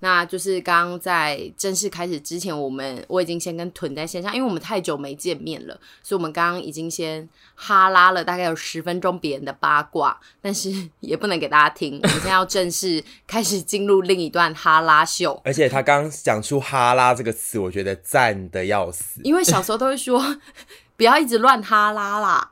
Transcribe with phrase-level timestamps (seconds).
[0.00, 10.70] 那就是刚刚在正式开始之前，我们我已经先跟屯在线上，因为我们太久没见面了，所以我们刚刚已经先哈拉了大概有十分钟别人的八卦，但是
[11.00, 11.98] 也不能给大家听。
[12.02, 15.40] 我们现在要正式开始进入另一段哈拉秀。
[15.44, 19.22] 而且他刚刚讲出“哈拉”这个词，我觉得赞的要死。
[19.24, 20.22] 因为小时候都会说
[20.98, 22.50] 不要一直乱哈拉啦，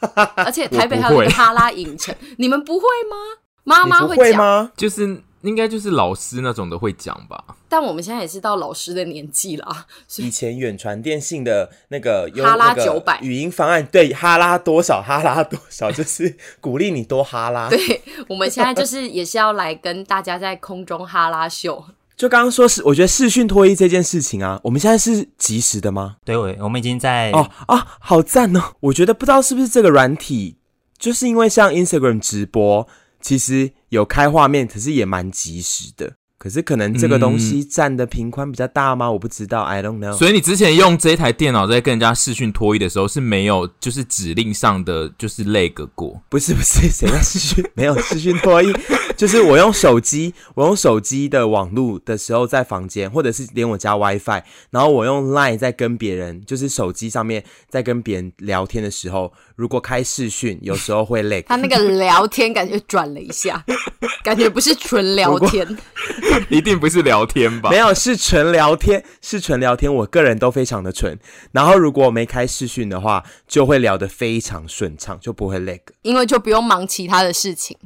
[0.36, 3.16] 而且台北还有一个哈拉影城，你们不会吗？
[3.64, 4.70] 妈妈会讲吗？
[4.76, 5.22] 就是。
[5.42, 9.86] 应该就是老师那种的会讲吧，但我们现在也是到老师的年纪了。
[10.16, 17.68] 以前远传电信的那个哈拉九百语音方案，对，哈拉多少哈拉多少，就是鼓励你多哈拉。
[17.70, 21.84] 对，我们现在就是也是要来跟大家在空中哈拉秀。
[22.16, 26.16] 就刚刚说是，我觉得视讯脱衣这件事情啊，我们现在是及时的吗？
[26.24, 28.72] 对，我们已经在哦啊，好赞哦！
[28.80, 30.56] 我觉得不知道是不是这个软体，
[30.98, 32.88] 就是因为像 Instagram 直播。
[33.20, 36.14] 其实有开画面，可是也蛮及时的。
[36.38, 39.10] 可是可能这个东西占的频宽比较大吗？
[39.10, 40.12] 我不知道，I don't know。
[40.12, 46.22] 所以你之前用这一台电脑在跟人家视讯脱衣的时候是没有，就是指令上的就是 lag 过？
[46.28, 47.64] 不是不是，谁在视讯？
[47.74, 48.72] 没有视讯脱衣，
[49.18, 61.42] 就是我用手机，我用手机的网络的时候在房间，或者是连我家 WiFi，然后我用 Line 在跟别人，就是手机上面在跟别人聊天的时候，如果开视讯，有时候会 lag。
[61.48, 63.64] 他那个聊天感觉转了一下，
[64.22, 65.66] 感觉不是纯聊天。
[66.48, 67.70] 一定不是聊天吧？
[67.70, 69.92] 没有，是纯聊天，是纯聊天。
[69.92, 71.18] 我个人都非常的纯。
[71.50, 75.80] 然后如果我没开视讯的话，就会聊得非常顺畅，就不会 lag。
[76.02, 77.76] 因为就不用忙其他的事情。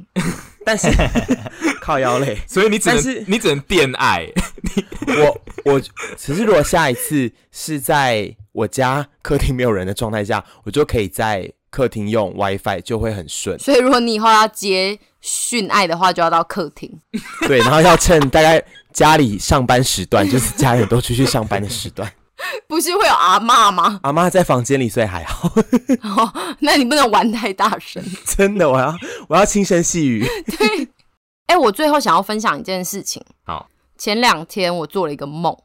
[0.65, 0.87] 但是
[1.81, 4.27] 靠腰累，所以你只能是你只能电爱。
[5.07, 5.81] 我我
[6.17, 13.57] 只是如果下一次是在我家客厅没有人的状态下，我就可以在客厅用 WiFi，就会很顺。
[13.59, 14.99] 所以如果你以后要接。
[15.23, 16.91] 训爱的话就要到客厅，
[17.47, 22.11] 对，然后要趁大概家里上班时段，就是家人都出去上班的时段。
[22.67, 23.99] 不是会有阿嬷吗？
[24.03, 25.49] 阿妈在房间里，所以还好。
[26.03, 28.03] 哦，那你不能玩太大声。
[28.25, 28.95] 真的，我要
[29.27, 30.25] 我要轻声细语。
[30.57, 30.83] 对，
[31.47, 33.23] 哎、欸，我最后想要分享一件事情。
[33.43, 33.67] 好，
[33.97, 35.55] 前两天我做了一个梦，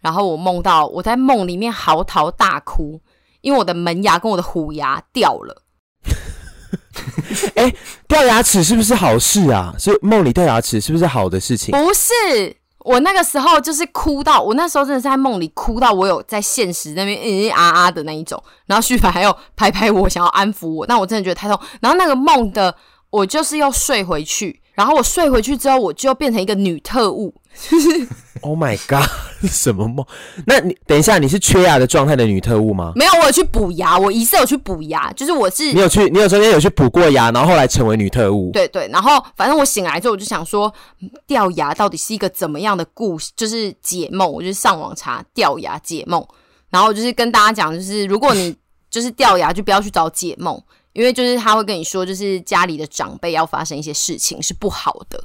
[0.00, 3.00] 然后我梦到我在梦里面嚎啕大哭，
[3.40, 5.62] 因为我的门牙跟我的虎牙掉了。
[7.54, 7.76] 哎、欸，
[8.06, 9.74] 掉牙齿是不是好事啊？
[9.78, 11.72] 所以梦里掉牙齿是不是好的事情？
[11.72, 18.42] 不是，我那个时候就是哭到，我那时候真的是在梦里哭到，我有在现实那边嗯嗯啊啊的那一种。
[18.66, 21.58] 然后旭凡还有拍拍我，想要安抚我，那我真的觉得太痛。
[21.80, 22.74] 然后那个梦的，
[23.10, 27.34] 我就是又睡回去，然后我睡回去之后，我就变成一个女特务。
[28.42, 29.08] Oh my god！
[29.48, 30.04] 什么梦？
[30.46, 32.92] 那你等一下，你是缺牙的状态的女特务吗？
[32.94, 38.50] 没有，我有去补牙，我疑似有去补牙，就是我是你有去，你有中间有去补过牙，然后后来成为女特务。
[38.52, 40.72] 对对，然后反正我醒来之后，我就想说
[41.26, 46.26] 掉牙到底是一个怎么样的故事，就是解梦，我就上网查掉牙解梦，
[46.70, 48.54] 然后就是跟大家讲，就是如果你
[48.90, 50.60] 就是掉牙，就不要去找解梦，
[50.92, 55.22] 因为就是他会跟你说，就是家里的长辈要发生一些事情是不好的。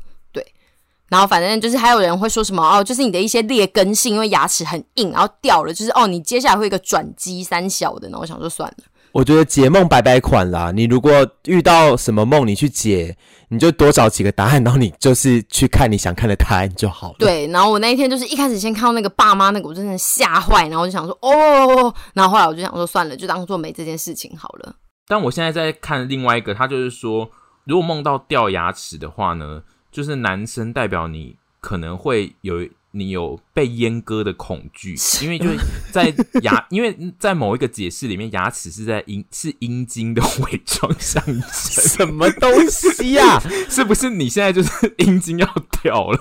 [1.15, 8.09] 然后反正就是还有人会说什么哦，就是你的一些劣根性，因为牙齿很硬，然后掉了，就是哦，你接下来会一个转机三小的。
[8.09, 8.83] 然后我想说算了，
[9.13, 10.73] 我觉得解梦百百款啦。
[10.75, 13.15] 你如果遇到什么梦，你去解，
[13.47, 17.15] 你就多找几个答案，然后你就是去看你想看的答案就好了。
[17.19, 24.75] 对，然后我那一天就是一开始先看到那个爸妈那个，我真的吓坏，然后我就想说哦，然后后来我就想说算了，就当做没这件事情好了。
[25.07, 27.29] 但我现在在看另外一个，他就是说，
[27.63, 29.61] 如果梦到掉牙齿的话呢？
[29.95, 35.57] 就是男生代表你可能会有你有被阉割的恐惧，因为就是
[35.89, 41.41] 在牙， 因为在某一个解释里面，牙齿是在阴是阴茎的伪装象征。
[41.49, 43.43] 什么东西呀、啊？
[43.69, 45.47] 是不是你现在就是 阴茎要
[45.81, 46.19] 掉了？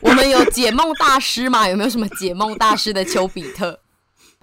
[0.00, 1.68] 我们有解梦大师吗？
[1.68, 3.80] 有没有什么解梦大师的丘比特？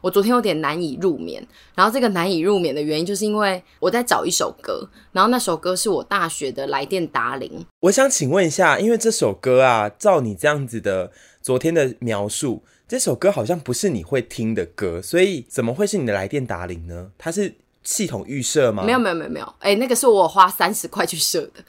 [0.05, 1.43] 我昨天有点难以入眠，
[1.73, 7.66] 然后这个难以入眠的原因就是因为我在找一首歌，然后那首歌是我大学的来电达铃。
[7.79, 11.11] 我想请问一下，因为这首歌啊，照你这样子的
[11.41, 17.09] 昨天的描述，这首歌好像不是你会听的歌，所以怎么会是你的来电达铃呢？
[17.17, 18.84] 它是系统预设吗？
[18.84, 21.66] 没有没有没有没有，哎、欸，那个是我花三十块去设的。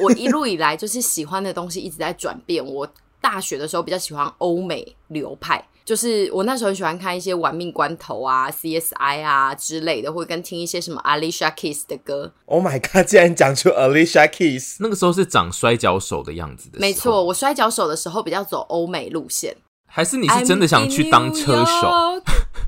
[0.00, 2.66] 我一路以来就是喜欢的东西一直在转变。
[2.66, 5.64] 我大学的时候比较喜欢欧美流派。
[5.90, 12.32] 就是我那时候很喜欢看一些玩命关头啊、CSI 啊之类的，会跟听一些什么 Alicia Keys 的歌。
[12.44, 13.04] Oh my god！
[13.08, 16.78] 竟然讲出 Alicia Keys，那个时候是长摔跤手的样子的。
[16.78, 19.56] 没错，我摔跤手的时候比较走欧美路线。
[19.92, 22.22] 还是你是真的想去当车手？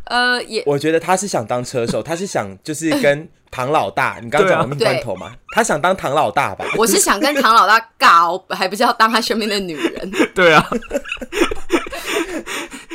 [0.06, 6.64] 呃，也 我觉得他是想当车手，他是想就是跟唐老大，你刚刚讲的命关头嘛，他想当唐老大吧？
[6.76, 10.10] 我是想跟唐老大搞，还不是要当他身边的女人？
[10.34, 10.68] 对啊，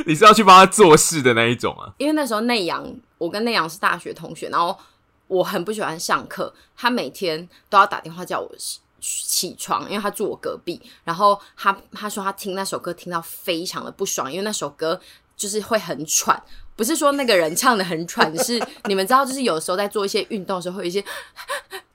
[0.07, 1.91] 你是要去帮他做事的那一种啊？
[1.97, 4.75] 因为那时候内阳，我跟内阳是大学同学，然后
[5.27, 8.49] 我很不喜欢上课，他每天都要打电话叫我
[9.01, 14.97] 起床，因为他住我隔壁，然后他他说他听那首歌听到非常的不爽，因为那首歌
[15.35, 16.41] 就是会很喘。
[16.77, 21.03] 不是说那个人唱的很喘，是 你们知道，就是有时候在做一些运动的时候，会有一些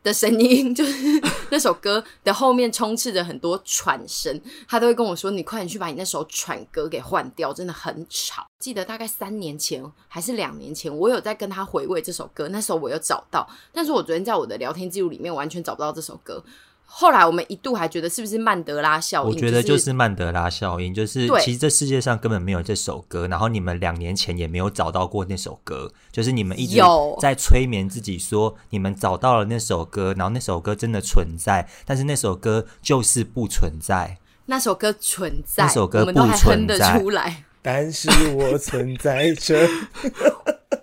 [0.03, 1.21] 的声音， 就是
[1.51, 16.43] 那首歌的后面充斥着很多喘声，他都会跟我说：“你快点去把你那首喘歌给换掉，真的很吵。”记得大概三年前还是两年前，我有在跟他回味这首歌，那时候我有找到，但是我昨天在我的聊天记录里面完全找不到这首歌。
[16.94, 19.31] 后来我们一度还觉得是不是曼德拉效应？
[19.31, 26.81] 我觉得就是曼德拉效应，就是其实这世界上根本没有这首歌，然后你们两年前也没有找到过那首歌，就是你们一直
[27.19, 34.19] 在催眠自己说你们找到了那首歌，然后那首歌真的存在，但是那首歌就是不存在。
[34.47, 37.03] 那首歌存在，那首歌不存在，
[37.62, 39.67] 但是我存在着。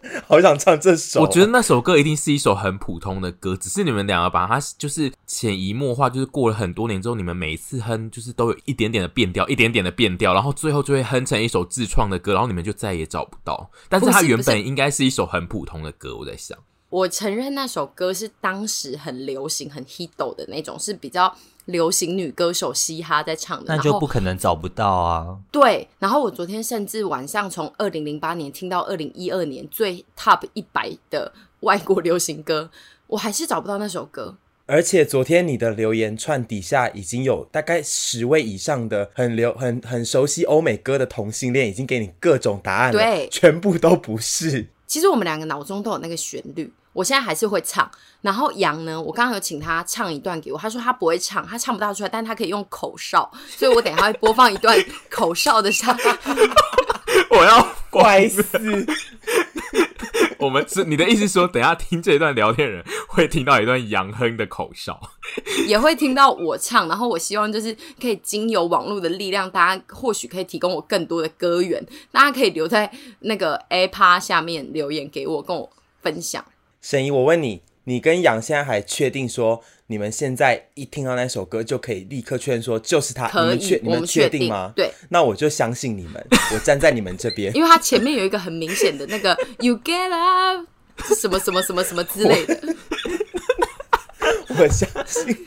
[0.28, 1.22] 好想唱这首。
[1.22, 13.70] 我觉得那首歌一定是一首很普通的歌，只是你们两个把它就是潜移默化，就是过了很多年之后，你们每一次哼就是都有一点点的变调，一点点的变调，然后最后就会哼成一首自创的歌，然后你们就再也找不到。
[13.90, 16.58] 但是它原本应该是一首很普通的歌，我在想。
[16.90, 21.32] 我承认那首歌是当时很流行、很 hit 的那种，是比较
[21.66, 23.76] 流行女歌手嘻哈在唱的。
[23.76, 25.38] 那就不可能找不到啊。
[25.52, 32.72] 对，然后我昨天甚至晚上从二零零八年听到二零一二年最 top 一百的外国流行歌，
[33.06, 34.38] 我还是找不到那首歌。
[34.66, 44.68] 而且昨天你的留言串底下已经有大概十位以上的很流很很熟悉欧美歌的同性恋，已经给你各种答案了，对，全部都不是。
[44.88, 46.72] 其实我们两个脑中都有那个旋律。
[46.94, 47.90] 我现在还是会唱，
[48.22, 54.78] 然后杨呢，我刚刚有请他唱一段给我，他说他不会唱，他唱不大出来，但他可以用口哨，所以我等一下会播放一段
[55.10, 56.50] 口哨的声音。
[57.30, 58.42] 我要 怪死！
[60.40, 65.00] 我们是你的意思说，等一下听这一段聊天人会听到一段杨哼的口哨，
[65.68, 72.90] 也会听到我唱，然后我希望就是可以经由网络的力量，大家或许可以提供我更多的歌源，大家可以留在
[73.20, 75.70] 那个 Apple 下面留言给我，跟我
[76.02, 76.44] 分享。
[76.82, 83.28] 沈怡，我问你，你跟杨现在还确定说，你们现在一听到那首歌就可以立刻确认说就是他？
[83.28, 84.72] 可以，你们确你们确定吗？
[84.76, 90.66] 对，那我就相信你们，我站在你们这边， 因为他前面有一个很明显的那个 “You get up”
[91.16, 92.60] 什么什么什么什么之类的。
[94.50, 95.38] 我，我相信，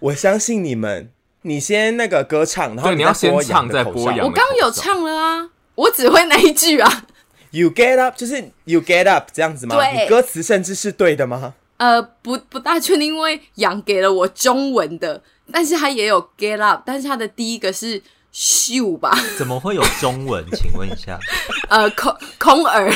[0.00, 1.10] 我相信你们。
[1.42, 4.26] 你先那个歌唱，然后你要先唱再播杨。
[4.26, 7.06] 我刚刚有唱了啊，我只会那一句啊。
[7.50, 9.76] You get up，就是 You get up 这样子吗？
[9.76, 11.54] 对，你歌词甚至是对的吗？
[11.78, 18.00] 呃，不不大确定，因为杨给了我中文的，但是他也有 get up，但是他的第一个是
[18.30, 19.10] 秀吧？
[19.38, 20.44] 怎么会有中文？
[20.52, 21.18] 请问一下，
[21.70, 22.92] 呃，空空耳，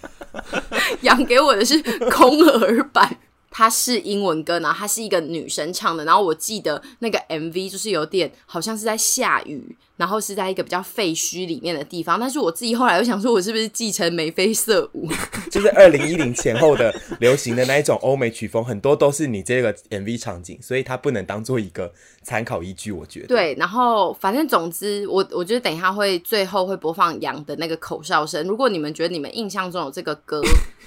[1.02, 3.18] 杨给我的是空耳版。
[3.60, 15.06] 它是英文歌，然后它是一个女生唱的，然后我记得那个 MV 就是有点好像是在下雨，然后是在一个比较废墟里面的地方，但是我自己后来又想说，我是不是继承眉飞色舞？
[15.52, 21.92] 就是二零一零前后的流行的那一种欧美曲风，很多都是你这个 MV 场景，所以它不能当做一个
[22.22, 23.26] 参考依据，我觉得。
[23.26, 30.40] 对，然后反正总之，我我觉得等一下会最后会播放杨的那个口哨声，如果你们觉得你们印象中有这个歌。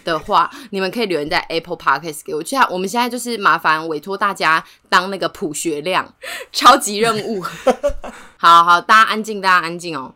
[0.03, 2.43] 的话，你们可以留言在 Apple Podcast 给我。
[2.43, 6.13] 就像我们现在就是麻烦委托大家当那个普学亮，
[6.53, 7.43] 超级任务。
[8.39, 10.15] 好好，大家安静，大家安静哦。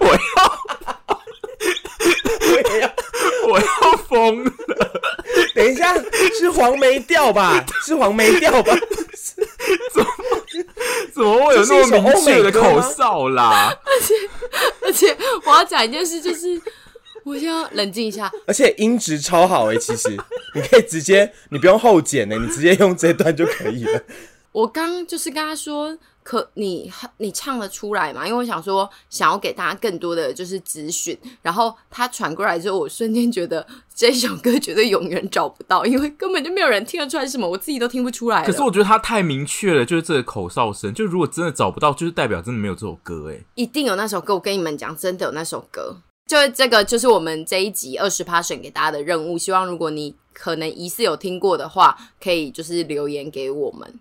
[0.00, 0.18] 我要，
[2.52, 2.92] 我要，
[3.48, 3.66] 我要
[4.06, 4.52] 疯了！
[5.54, 5.94] 等一下，
[6.38, 7.64] 是黄梅调吧？
[7.82, 8.76] 是黄梅调吧？
[9.94, 10.10] 怎么？
[11.14, 13.72] 怎么会有那么明确的口哨啦？
[13.84, 14.14] 而且，
[15.50, 16.60] 我要讲一件事，就是
[17.24, 18.30] 我先要冷静一下。
[18.46, 20.08] 而且音质超好哎、欸，其实
[20.54, 24.02] 你可以直接，你不用后剪呢、欸，你直接用这段就可以了。
[24.52, 25.98] 我刚就是跟他说。
[26.30, 28.24] 可你你唱得出来吗？
[28.24, 31.18] 因为我想说，想要给大家更多的就是资讯。
[31.42, 38.46] 然后他传过来之后，我瞬间觉得这首歌绝对永远找不到，因为根本就没有人听得出来什么，我自己都听不出来。
[38.46, 40.94] 可是我觉得他太明确了，就是这个口哨声。
[40.94, 43.44] 就如果真的找不到，就是代表真的没有这首歌哎。
[43.56, 45.96] 一定有那首歌，我跟你们讲，真的有那首歌。
[46.28, 49.36] 就是这个，就是我们这一集二十趴选给大家的任务。
[49.36, 53.92] 希望如果你可能疑似有听过的话，可以就是留言给我们。